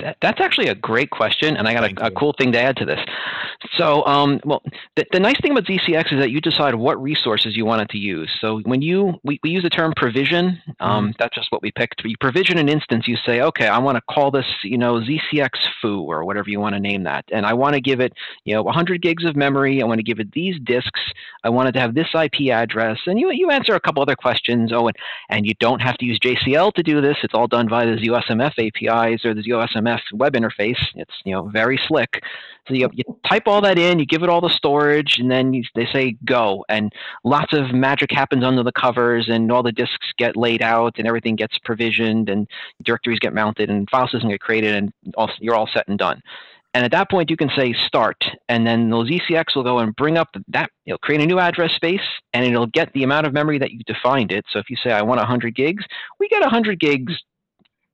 [0.00, 2.76] That, that's actually a great question, and I got a, a, cool thing to add
[2.76, 3.00] to this.
[3.76, 4.62] So, um, well,
[4.96, 7.88] the, the, nice thing about ZCX is that you decide what resources you want it
[7.90, 8.30] to use.
[8.40, 11.72] So, when you we, we use the term provision, um, mm that's just what we
[11.72, 12.02] picked.
[12.04, 13.08] You provision an instance.
[13.08, 15.50] You say, okay, I want to call this, you know, ZCX
[15.82, 18.12] foo or whatever you want to name that, and I want to give it,
[18.44, 19.82] you know, 100 gigs of memory.
[19.82, 21.00] I want to give it these disks.
[21.42, 24.14] I want it to have this IP address, and you you answer a couple other
[24.14, 24.72] questions.
[24.72, 24.96] Oh, and
[25.28, 27.16] and you don't have to use JCL to do this.
[27.22, 29.42] It's all done via the ZOSMF APIs or the
[30.12, 30.78] Web interface.
[30.94, 32.22] It's you know very slick.
[32.66, 35.54] So you, you type all that in, you give it all the storage, and then
[35.54, 36.92] you, they say go, and
[37.24, 41.06] lots of magic happens under the covers, and all the disks get laid out, and
[41.06, 42.46] everything gets provisioned, and
[42.84, 46.20] directories get mounted, and file systems get created, and all, you're all set and done.
[46.74, 49.96] And at that point, you can say start, and then those ZCX will go and
[49.96, 52.02] bring up that, know, create a new address space,
[52.34, 54.44] and it'll get the amount of memory that you defined it.
[54.52, 55.84] So if you say I want 100 gigs,
[56.20, 57.14] we get 100 gigs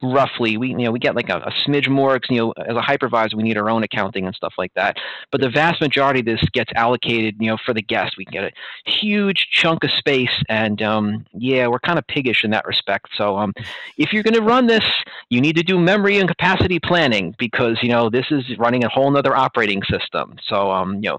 [0.03, 2.81] roughly we you know we get like a, a smidge more you know as a
[2.81, 4.97] hypervisor we need our own accounting and stuff like that.
[5.31, 8.17] But the vast majority of this gets allocated you know for the guest.
[8.17, 12.51] We get a huge chunk of space and um, yeah we're kind of piggish in
[12.51, 13.09] that respect.
[13.17, 13.53] So um,
[13.97, 14.85] if you're going to run this
[15.31, 18.89] you need to do memory and capacity planning because you know this is running a
[18.89, 20.37] whole nother operating system.
[20.47, 21.19] So um, you know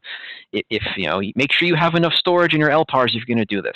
[0.52, 3.26] if, if you know make sure you have enough storage in your LPARs if you're
[3.26, 3.76] going to do this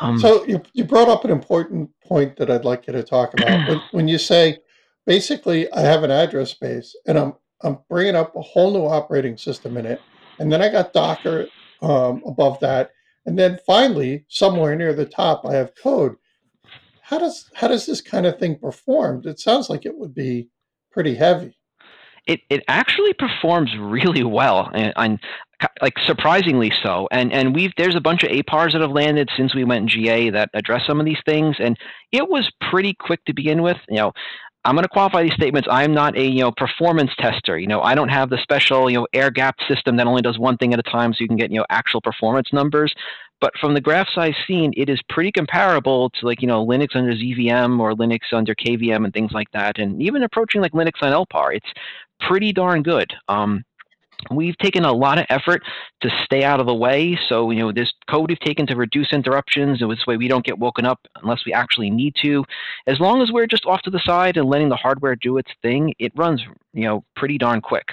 [0.00, 3.34] um, so you, you brought up an important point that I'd like you to talk
[3.34, 3.68] about.
[3.68, 4.58] when, when you say,
[5.06, 9.38] basically, I have an address space and I'm I'm bringing up a whole new operating
[9.38, 10.00] system in it,
[10.38, 11.46] and then I got Docker
[11.80, 12.90] um, above that,
[13.26, 16.16] and then finally, somewhere near the top, I have code.
[17.00, 19.22] how does how does this kind of thing perform?
[19.24, 20.48] It sounds like it would be
[20.90, 21.56] pretty heavy.
[22.26, 25.18] It it actually performs really well, and, and
[25.82, 27.08] like surprisingly so.
[27.10, 29.88] And and we've there's a bunch of APARs that have landed since we went in
[29.88, 31.76] GA that address some of these things, and
[32.12, 33.76] it was pretty quick to begin with.
[33.88, 34.12] You know,
[34.64, 35.68] I'm going to qualify these statements.
[35.70, 37.58] I'm not a you know performance tester.
[37.58, 40.38] You know, I don't have the special you know air gap system that only does
[40.38, 42.92] one thing at a time, so you can get you know actual performance numbers.
[43.40, 46.96] But from the graphs I've seen, it is pretty comparable to like you know Linux
[46.96, 51.02] under ZVM or Linux under KVM and things like that, and even approaching like Linux
[51.02, 51.54] on LPAR.
[51.56, 51.72] It's
[52.20, 53.12] pretty darn good.
[53.28, 53.64] Um,
[54.30, 55.62] We've taken a lot of effort
[56.02, 57.18] to stay out of the way.
[57.28, 60.44] So, you know, this code we've taken to reduce interruptions, and this way we don't
[60.44, 62.44] get woken up unless we actually need to.
[62.86, 65.50] As long as we're just off to the side and letting the hardware do its
[65.62, 67.88] thing, it runs, you know, pretty darn quick.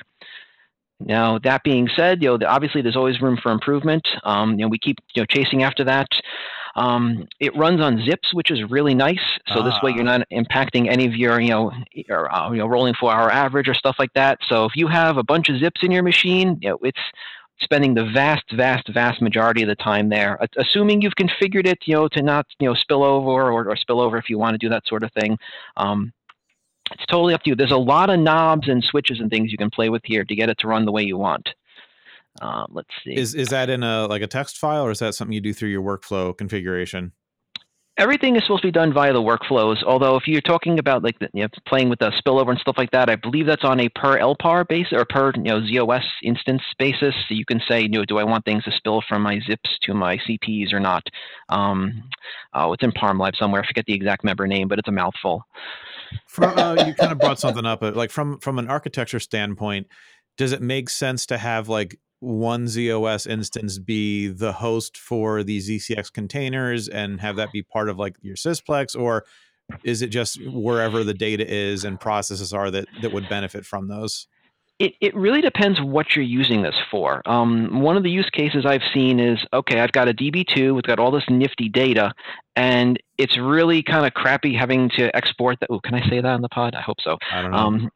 [0.99, 4.07] Now, that being said, you know, obviously there's always room for improvement.
[4.23, 6.07] Um, you know, we keep, you know, chasing after that.
[6.75, 9.19] Um, it runs on zIIPs, which is really nice.
[9.47, 9.63] So ah.
[9.63, 10.17] this way you're ah.
[10.17, 13.67] not impacting any of your, you know, your, uh, you know, rolling four hour average
[13.67, 14.39] or stuff like that.
[14.47, 16.99] So if you have a bunch of zIIPs in your machine, you know, it's
[17.61, 21.93] spending the vast, vast, vast majority of the time there, assuming you've configured it, you
[21.93, 24.57] know, to not, you know, spill over or, or spill over if you want to
[24.57, 25.37] do that sort of thing.
[25.77, 26.11] Um,
[26.91, 27.55] it's totally up to you.
[27.55, 30.35] There's a lot of knobs and switches and things you can play with here to
[30.35, 31.49] get it to run the way you want.
[32.41, 33.15] Um, let's see.
[33.15, 35.53] Is is that in a like a text file, or is that something you do
[35.53, 37.13] through your workflow configuration?
[37.97, 39.83] Everything is supposed to be done via the workflows.
[39.83, 42.89] Although, if you're talking about like you know, playing with the spillover and stuff like
[42.91, 46.63] that, I believe that's on a per LPAR basis or per you know ZOS instance
[46.79, 47.13] basis.
[47.27, 49.77] So you can say, you know, do I want things to spill from my zIIPs
[49.83, 51.03] to my CPs or not?
[51.49, 52.09] Um,
[52.55, 53.61] oh, it's in Parmlib somewhere.
[53.61, 55.45] I forget the exact member name, but it's a mouthful.
[56.27, 59.85] From, uh, you kind of brought something up, like from from an architecture standpoint,
[60.37, 65.69] does it make sense to have like one ZOS instance be the host for these
[65.69, 69.25] ZCX containers and have that be part of like your Sysplex, or
[69.83, 73.87] is it just wherever the data is and processes are that that would benefit from
[73.87, 74.27] those?
[74.77, 77.21] It, it really depends what you're using this for.
[77.27, 80.87] Um, one of the use cases I've seen is okay, I've got a DB2, it's
[80.87, 82.13] got all this nifty data,
[82.55, 85.67] and it's really kind of crappy having to export that.
[85.69, 86.73] Oh, can I say that on the pod?
[86.73, 87.17] I hope so.
[87.31, 87.57] I don't know.
[87.57, 87.91] Um,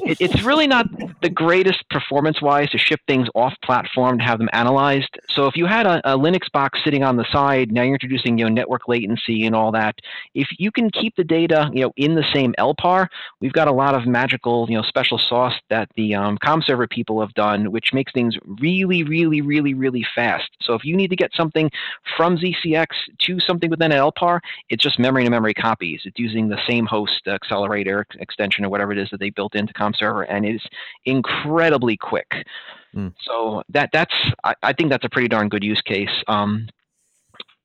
[0.00, 0.86] it, it's really not
[1.22, 5.08] the greatest performance wise to ship things off platform to have them analyzed.
[5.30, 8.36] So if you had a, a, Linux box sitting on the side, now you're introducing
[8.36, 9.98] you know network latency and all that.
[10.34, 13.08] If you can keep the data you know in the same LPAR,
[13.40, 16.86] we've got a lot of magical you know special sauce that the um, Comm Server
[16.86, 20.50] people have done, which makes things really, really, really, really fast.
[20.60, 21.70] So if you need to get something
[22.18, 22.88] from ZCX
[23.20, 26.02] to something within an LPAR, it's just memory to memory copies.
[26.04, 29.72] It's using the same host accelerator extension or whatever it is that they built into
[29.72, 30.62] Comm Server, and it is
[31.06, 32.30] incredibly quick.
[32.94, 33.14] Mm.
[33.20, 34.14] So that that's
[34.44, 36.10] I, I, think that's a pretty darn good use case.
[36.28, 36.68] Um,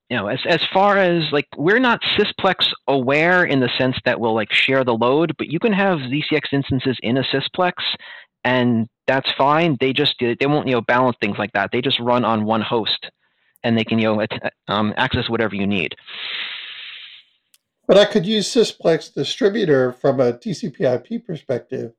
[0.09, 4.19] you know, as as far as like we're not Sysplex aware in the sense that
[4.19, 7.73] we'll like share the load, but you can have ZCX instances in a Sysplex,
[8.43, 9.77] and that's fine.
[9.79, 11.69] They just they won't you know balance things like that.
[11.71, 13.09] They just run on one host
[13.63, 14.25] and they can you know
[14.67, 15.95] um, access whatever you need.
[17.87, 21.93] But I could use Sysplex distributor from a TCP/IP perspective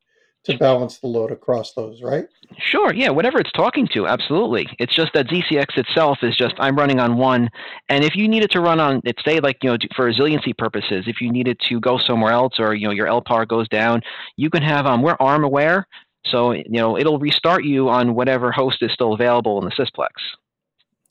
[0.44, 2.27] to balance the load across those, right?
[2.59, 2.92] Sure.
[2.92, 3.11] Yeah.
[3.11, 4.66] Whatever it's talking to, absolutely.
[4.79, 7.48] It's just that ZCX itself is just I'm running on one,
[7.88, 11.05] and if you needed to run on, it say like you know for resiliency purposes,
[11.07, 14.03] if you needed to go somewhere else or you know your LPAR goes down,
[14.37, 15.87] you can have um we're ARM aware,
[16.27, 20.11] so you know it'll restart you on whatever host is still available in the Sysplex.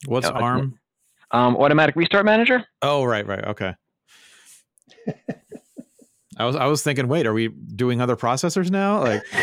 [0.05, 0.79] What's you know, ARM?
[1.31, 2.65] Um, automatic restart manager.
[2.81, 3.73] Oh, right, right, okay.
[6.37, 8.99] I was I was thinking, wait, are we doing other processors now?
[9.01, 9.23] Like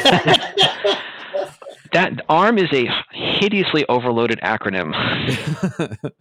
[1.93, 4.93] that ARM is a hideously overloaded acronym.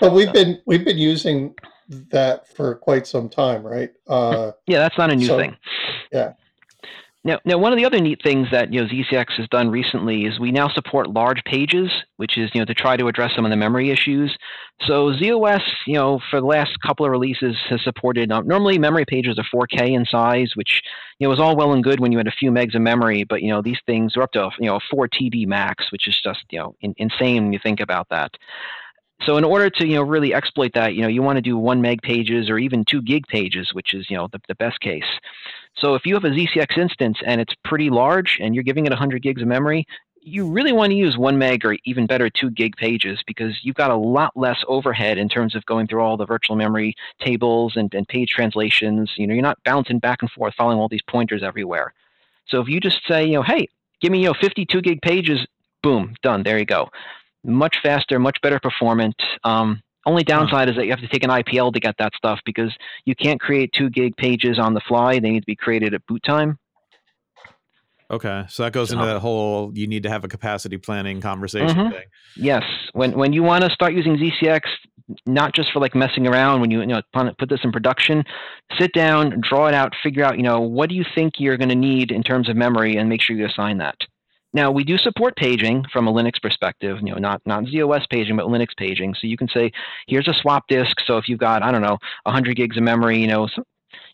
[0.00, 1.54] but we've been we've been using
[2.10, 3.90] that for quite some time, right?
[4.06, 5.56] Uh, yeah, that's not a new so, thing.
[6.12, 6.32] Yeah.
[7.24, 10.24] Now, now, one of the other neat things that you know ZCX has done recently
[10.24, 13.44] is we now support large pages, which is you know to try to address some
[13.44, 14.36] of the memory issues.
[14.86, 18.30] So ZOS, you know, for the last couple of releases has supported.
[18.30, 20.80] Uh, normally, memory pages are 4K in size, which
[21.18, 23.24] you know was all well and good when you had a few megs of memory,
[23.24, 26.16] but you know these things are up to you know 4 TB max, which is
[26.22, 28.30] just you know in, insane when you think about that.
[29.24, 31.58] So in order to you know really exploit that, you know you want to do
[31.58, 34.78] one meg pages or even two gig pages, which is you know the, the best
[34.78, 35.18] case.
[35.80, 38.90] So if you have a ZCX instance and it's pretty large and you're giving it
[38.90, 39.86] 100 gigs of memory,
[40.20, 43.76] you really want to use one meg or even better two gig pages because you've
[43.76, 47.76] got a lot less overhead in terms of going through all the virtual memory tables
[47.76, 49.12] and, and page translations.
[49.16, 51.94] You know, you're not bouncing back and forth following all these pointers everywhere.
[52.48, 53.68] So if you just say, you know, hey,
[54.00, 55.46] give me you know 52 gig pages,
[55.82, 56.42] boom, done.
[56.42, 56.88] There you go.
[57.44, 59.16] Much faster, much better performant.
[59.44, 62.40] Um, Only downside is that you have to take an IPL to get that stuff
[62.46, 62.72] because
[63.04, 65.18] you can't create two gig pages on the fly.
[65.18, 66.58] They need to be created at boot time.
[68.10, 71.76] Okay, so that goes into that whole you need to have a capacity planning conversation
[71.76, 71.92] Mhm.
[71.92, 72.06] thing.
[72.36, 74.62] Yes, when when you want to start using ZCX,
[75.26, 78.24] not just for like messing around, when you you know put put this in production,
[78.78, 81.68] sit down, draw it out, figure out you know what do you think you're going
[81.68, 83.96] to need in terms of memory, and make sure you assign that.
[84.52, 88.36] Now we do support paging from a Linux perspective, you know, not not ZOS paging,
[88.36, 89.14] but Linux paging.
[89.14, 89.72] So you can say,
[90.06, 90.96] here's a swap disk.
[91.06, 93.62] So if you've got I don't know 100 gigs of memory, you know, so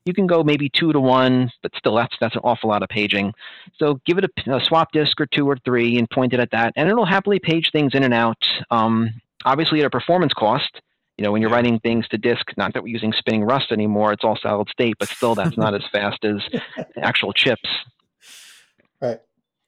[0.04, 2.88] you can go maybe two to one, but still that's that's an awful lot of
[2.88, 3.32] paging.
[3.78, 6.50] So give it a, a swap disk or two or three and point it at
[6.50, 8.42] that, and it'll happily page things in and out.
[8.70, 10.80] Um, obviously at a performance cost.
[11.16, 14.12] You know, when you're writing things to disk, not that we're using spinning Rust anymore,
[14.12, 16.40] it's all solid state, but still that's not as fast as
[16.96, 17.68] actual chips.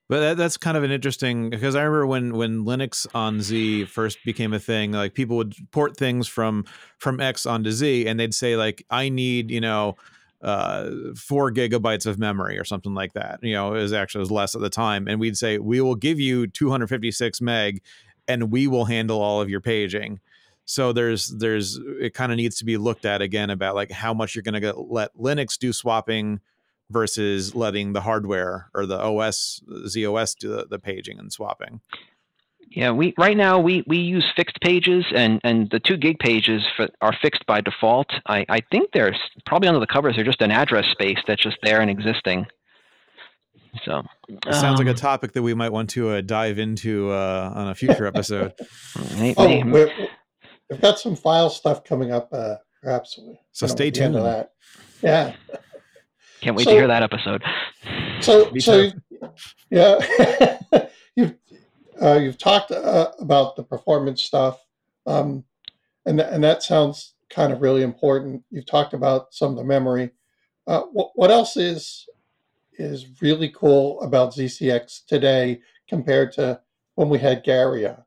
[0.08, 3.86] But that, that's kind of an interesting because I remember when when Linux on Z
[3.86, 6.64] first became a thing, like people would port things from
[6.98, 9.96] from X onto Z, and they'd say like, "I need you know
[10.42, 14.22] uh four gigabytes of memory or something like that." You know, it was actually it
[14.22, 17.82] was less at the time, and we'd say, "We will give you 256 meg,
[18.28, 20.20] and we will handle all of your paging."
[20.66, 24.14] So there's there's it kind of needs to be looked at again about like how
[24.14, 26.40] much you're going to let Linux do swapping
[26.90, 31.80] versus letting the hardware or the OS ZOS do the, the paging and swapping.
[32.70, 36.62] Yeah, we right now we, we use fixed pages, and, and the two gig pages
[36.76, 38.08] for, are fixed by default.
[38.26, 40.16] I, I think they're probably under the covers.
[40.16, 42.46] They're just an address space that's just there and existing.
[43.84, 47.10] So It sounds like a um, topic that we might want to uh, dive into
[47.10, 48.52] uh, on a future episode.
[49.18, 49.90] may- Oh, we're,
[50.70, 52.28] we've got some file stuff coming up.
[52.32, 53.16] Uh, perhaps.
[53.16, 54.14] So you know, stay at the tuned.
[54.16, 54.50] that.
[55.02, 55.34] Yeah.
[56.46, 57.42] Can't wait so- to hear that episode.
[58.20, 58.90] So, so
[59.70, 60.58] yeah,
[61.16, 61.34] you've
[62.00, 64.60] uh, you've talked uh, about the performance stuff,
[65.06, 65.44] um,
[66.04, 68.44] and th- and that sounds kind of really important.
[68.50, 70.10] You've talked about some of the memory.
[70.66, 72.06] Uh, what what else is
[72.78, 76.60] is really cool about ZCX today compared to
[76.94, 78.05] when we had Gary on?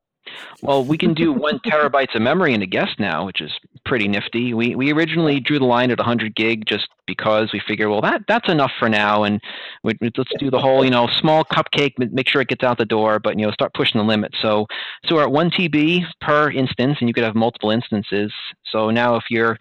[0.61, 3.51] Well, we can do one terabytes of memory in a guest now, which is
[3.85, 4.53] pretty nifty.
[4.53, 8.23] We we originally drew the line at 100 gig just because we figure, well, that
[8.27, 9.41] that's enough for now, and
[9.83, 12.85] we, let's do the whole, you know, small cupcake, make sure it gets out the
[12.85, 14.33] door, but you know, start pushing the limit.
[14.41, 14.67] So
[15.05, 18.31] so we're at one TB per instance, and you could have multiple instances.
[18.71, 19.57] So now, if you're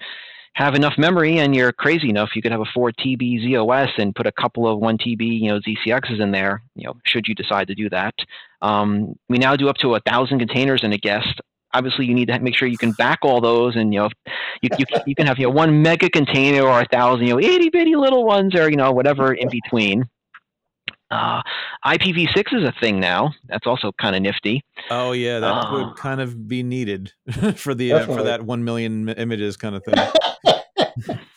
[0.58, 4.12] have enough memory and you're crazy enough, you could have a 4 TB ZOS and
[4.12, 7.34] put a couple of 1 TB, you know, ZCXs in there, you know, should you
[7.36, 8.12] decide to do that.
[8.62, 11.40] Um, we now do up to a thousand containers in a guest.
[11.74, 14.08] Obviously, you need to make sure you can back all those, and you know,
[14.62, 17.38] you, you, you can have you know one mega container or a thousand, you know,
[17.40, 20.04] itty bitty little ones, or you know, whatever in between.
[21.10, 21.40] Uh,
[21.86, 23.32] IPv6 is a thing now.
[23.48, 24.62] That's also kind of nifty.
[24.90, 25.72] Oh yeah, that Ah.
[25.72, 27.12] would kind of be needed
[27.56, 31.18] for the uh, for that one million images kind of thing.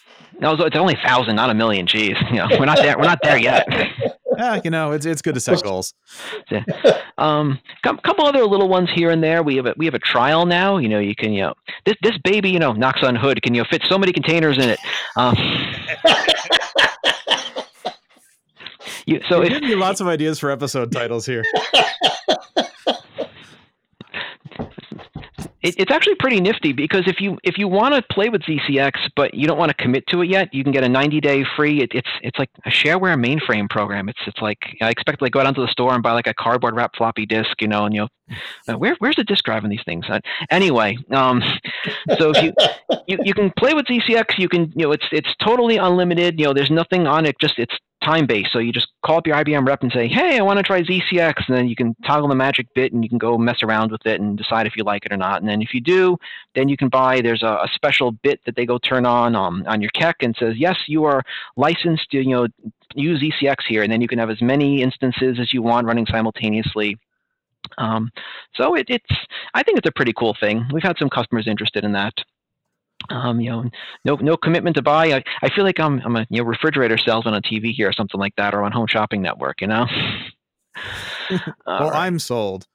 [0.42, 1.86] No, it's only a thousand, not a million.
[1.86, 2.98] Jeez, you know, we're not there.
[2.98, 3.68] We're not there yet.
[4.38, 5.94] yeah, you know, it's it's good to set goals.
[7.18, 9.44] Um, a couple other little ones here and there.
[9.44, 10.78] We have a we have a trial now.
[10.78, 11.54] You know, you can you know
[11.86, 14.58] this this baby you know knocks on hood can you know, fit so many containers
[14.58, 14.80] in it.
[15.16, 15.36] Um,
[19.06, 21.44] you, so You're if giving me lots of ideas for episode titles here.
[25.62, 28.94] It, it's actually pretty nifty because if you if you want to play with ZCX
[29.16, 31.46] but you don't want to commit to it yet, you can get a 90 day
[31.56, 31.82] free.
[31.82, 34.10] It, it's it's like a shareware mainframe program.
[34.10, 36.34] It's it's like I expect like go down to the store and buy like a
[36.34, 38.08] cardboard wrap floppy disk, you know, and you know,
[38.74, 40.06] uh, where where's the disk drive in these things?
[40.10, 40.20] Uh,
[40.50, 41.44] anyway, um,
[42.18, 42.54] so if you,
[43.08, 46.40] you you can play with ZCX, you can you know it's it's totally unlimited.
[46.40, 47.36] You know, there's nothing on it.
[47.40, 48.52] Just it's time based.
[48.52, 50.82] So you just call up your IBM rep and say, "Hey, I want to try
[50.82, 53.92] ZCX," and then you can toggle the magic bit and you can go mess around
[53.92, 55.42] with it and decide if you like it or not.
[55.42, 56.18] And then if you do,
[56.56, 57.22] then you can buy.
[57.22, 60.36] There's a, a special bit that they go turn on um, on your CEC and
[60.38, 61.24] says, "Yes, you are
[61.58, 62.48] licensed to you know
[62.96, 66.06] use ZCX here," and then you can have as many instances as you want running
[66.08, 66.98] simultaneously.
[67.78, 68.12] Um,
[68.56, 69.16] so it, it's
[69.54, 70.66] I think it's a pretty cool thing.
[70.74, 72.14] We've had some customers interested in that.
[73.10, 73.70] Um, you know,
[74.06, 75.14] no no commitment to buy.
[75.14, 77.94] I, I feel like I'm I'm a you know refrigerator salesman on TV here or
[77.94, 79.62] something like that, or on Home Shopping Network.
[79.62, 79.86] You know.
[81.66, 82.08] Well, right.
[82.08, 82.66] I'm sold.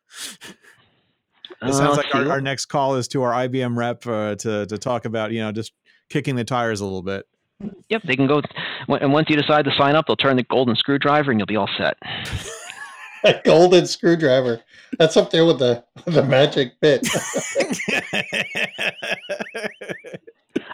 [1.63, 4.79] It sounds like our, our next call is to our IBM rep uh, to to
[4.79, 5.73] talk about you know just
[6.09, 7.27] kicking the tires a little bit.
[7.89, 8.43] Yep, they can go.
[8.89, 11.57] And once you decide to sign up, they'll turn the golden screwdriver, and you'll be
[11.57, 11.97] all set.
[13.27, 14.63] A golden screwdriver.
[14.99, 17.07] That's up there with the the magic bit.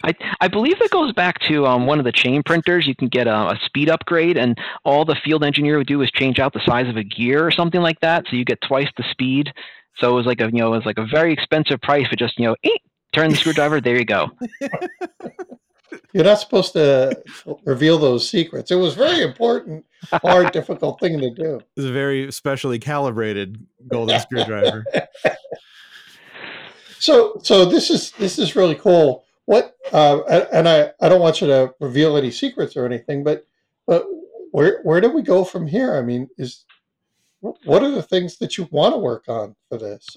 [0.05, 2.85] I, I believe it goes back to um, one of the chain printers.
[2.85, 6.11] You can get a, a speed upgrade, and all the field engineer would do is
[6.11, 8.89] change out the size of a gear or something like that, so you get twice
[8.97, 9.51] the speed.
[9.97, 12.15] So it was like a you know it was like a very expensive price for
[12.15, 12.77] just you know eh,
[13.13, 13.81] turn the screwdriver.
[13.81, 14.31] There you go.
[16.13, 17.21] You're not supposed to
[17.65, 18.71] reveal those secrets.
[18.71, 21.59] It was very important, hard, difficult thing to do.
[21.75, 24.85] It's a very specially calibrated golden screwdriver.
[27.03, 29.25] So, so this is this is really cool.
[29.43, 30.21] What uh,
[30.53, 33.45] and I I don't want you to reveal any secrets or anything, but
[33.85, 34.05] but
[34.51, 35.97] where where do we go from here?
[35.97, 36.63] I mean, is
[37.41, 40.15] what are the things that you want to work on for this?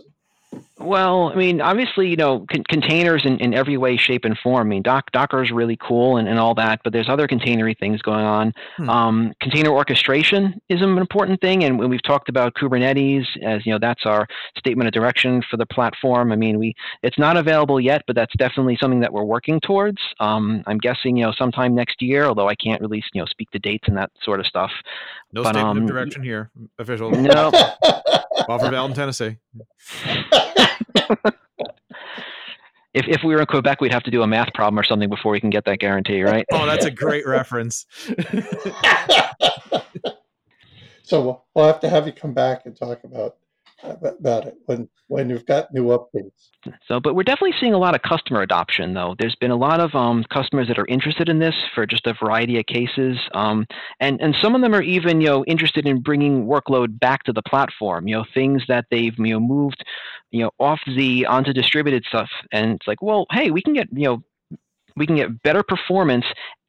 [0.78, 4.68] Well, I mean, obviously, you know, con- containers in, in every way, shape, and form.
[4.68, 7.74] I mean, Doc, Docker is really cool and, and all that, but there's other containery
[7.74, 8.52] things going on.
[8.76, 8.90] Hmm.
[8.90, 13.72] Um, container orchestration is an important thing, and when we've talked about Kubernetes, as you
[13.72, 14.26] know, that's our
[14.58, 16.30] statement of direction for the platform.
[16.30, 19.98] I mean, we it's not available yet, but that's definitely something that we're working towards.
[20.20, 23.50] Um, I'm guessing, you know, sometime next year, although I can't really, you know, speak
[23.52, 24.70] to dates and that sort of stuff.
[25.32, 27.10] No but, statement um, of direction here, official.
[27.10, 27.50] No.
[28.48, 29.36] Offer Val in Tennessee.
[32.94, 35.08] if, if we were in Quebec, we'd have to do a math problem or something
[35.08, 36.44] before we can get that guarantee, right?
[36.52, 37.86] Oh, that's a great reference.
[41.02, 43.36] so we'll, we'll have to have you come back and talk about
[43.82, 46.50] about it when when you've got new updates.
[46.88, 49.14] So, but we're definitely seeing a lot of customer adoption, though.
[49.18, 52.14] There's been a lot of um, customers that are interested in this for just a
[52.14, 53.66] variety of cases, um,
[54.00, 57.32] and and some of them are even you know interested in bringing workload back to
[57.32, 58.08] the platform.
[58.08, 59.84] You know, things that they've you know moved
[60.30, 63.88] you know off the onto distributed stuff, and it's like, well, hey, we can get
[63.92, 64.22] you know
[64.96, 66.24] we can get better performance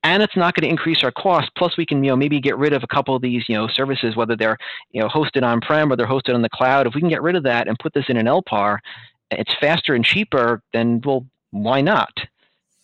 [0.07, 1.51] and it's not going to increase our cost.
[1.57, 3.67] Plus, we can you know maybe get rid of a couple of these you know
[3.67, 4.57] services, whether they're
[4.91, 6.87] you know hosted on prem or they're hosted on the cloud.
[6.87, 8.79] If we can get rid of that and put this in an LPAR,
[9.31, 10.61] it's faster and cheaper.
[10.71, 12.13] Then well, why not?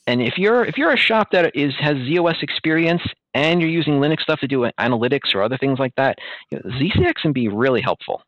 [0.06, 3.02] And if you're if you're a shop that is has ZOS experience
[3.34, 6.20] and you're using Linux stuff to do analytics or other things like that,
[6.52, 8.22] you know, ZCX can be really helpful.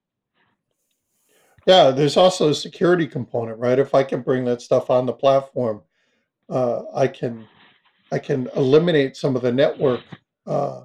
[1.68, 3.78] Yeah, there's also a security component, right?
[3.78, 5.82] If I can bring that stuff on the platform,
[6.48, 7.48] uh, I can
[8.12, 10.02] I can eliminate some of the network
[10.46, 10.82] uh,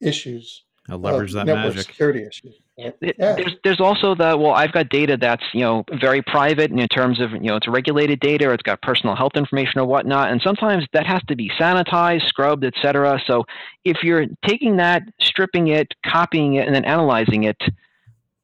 [0.00, 0.64] issues.
[0.88, 1.86] I'll leverage uh, that network magic.
[1.86, 2.60] security issues.
[2.78, 2.92] Yeah.
[3.00, 7.20] There's there's also the well I've got data that's you know very private in terms
[7.20, 10.40] of you know it's regulated data or it's got personal health information or whatnot and
[10.40, 13.44] sometimes that has to be sanitized scrubbed etc so
[13.84, 17.56] if you're taking that stripping it copying it and then analyzing it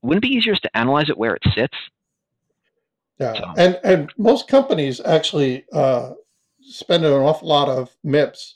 [0.02, 1.76] wouldn't it be easier just to analyze it where it sits
[3.20, 3.44] yeah so.
[3.56, 6.10] and and most companies actually uh,
[6.66, 8.54] spending an awful lot of MIPS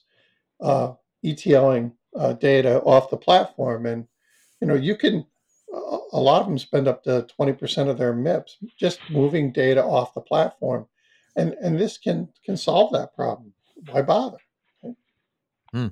[0.60, 0.92] uh,
[1.24, 4.06] ETLing uh, data off the platform, and
[4.60, 5.24] you know you can
[6.12, 9.82] a lot of them spend up to twenty percent of their MIPS just moving data
[9.82, 10.86] off the platform,
[11.36, 13.52] and and this can can solve that problem.
[13.90, 14.38] Why bother?
[15.72, 15.88] Hmm.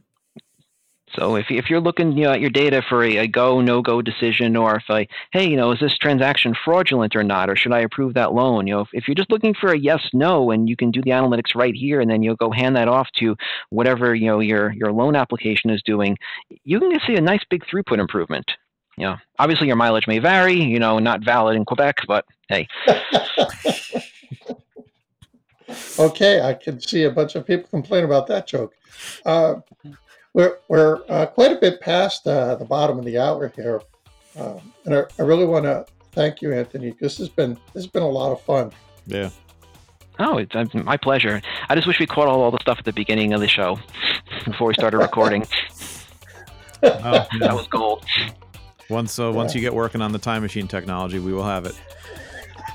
[1.15, 3.81] So if, if you're looking you know, at your data for a, a go, no
[3.81, 7.55] go decision, or if I, hey, you know, is this transaction fraudulent or not, or
[7.57, 8.67] should I approve that loan?
[8.67, 11.01] You know, if, if you're just looking for a yes, no, and you can do
[11.03, 13.37] the analytics right here, and then you'll go hand that off to
[13.71, 16.19] whatever, you know, your, your loan application is doing,
[16.65, 18.51] you can see a nice big throughput improvement.
[18.99, 22.67] You know, obviously your mileage may vary, you know, not valid in Quebec, but hey.
[25.99, 28.75] okay, I can see a bunch of people complain about that joke.
[29.25, 29.57] Uh,
[30.37, 33.81] we're, we're uh, quite a bit past uh, the bottom of the hour here,
[34.39, 36.95] um, and I, I really want to thank you, Anthony.
[37.01, 38.71] This has been this has been a lot of fun.
[39.07, 39.31] Yeah.
[40.19, 41.41] Oh, it's uh, my pleasure.
[41.71, 43.79] I just wish we caught all, all the stuff at the beginning of the show
[44.45, 45.43] before we started recording.
[46.83, 47.27] oh, yeah.
[47.41, 48.05] That was gold.
[48.91, 51.75] Once, uh, once you get working on the time machine technology, we will have it.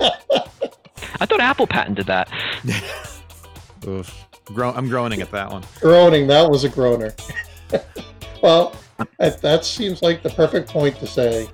[1.20, 2.28] I thought Apple patented that.
[3.86, 4.28] Oof.
[4.46, 5.64] Gro- I'm groaning at that one.
[5.80, 6.26] Groaning.
[6.26, 7.14] That was a groaner.
[8.42, 8.74] well,
[9.18, 11.48] that, seems like the perfect point to say,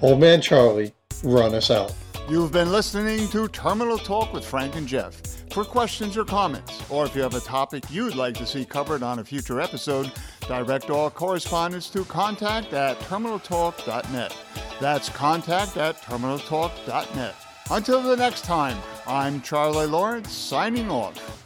[0.00, 0.92] Old Man Charlie,
[1.22, 1.94] run us out.
[2.28, 5.20] You've been listening to Terminal Talk with Frank and Jeff.
[5.52, 9.02] For questions or comments, or if you have a topic you'd like to see covered
[9.02, 10.10] on a future episode,
[10.48, 14.36] direct all correspondence to contact at terminaltalk.net.
[14.80, 17.34] That's contact at terminaltalk.net.
[17.70, 21.43] Until the next time, I'm Charlie Lawrence signing off.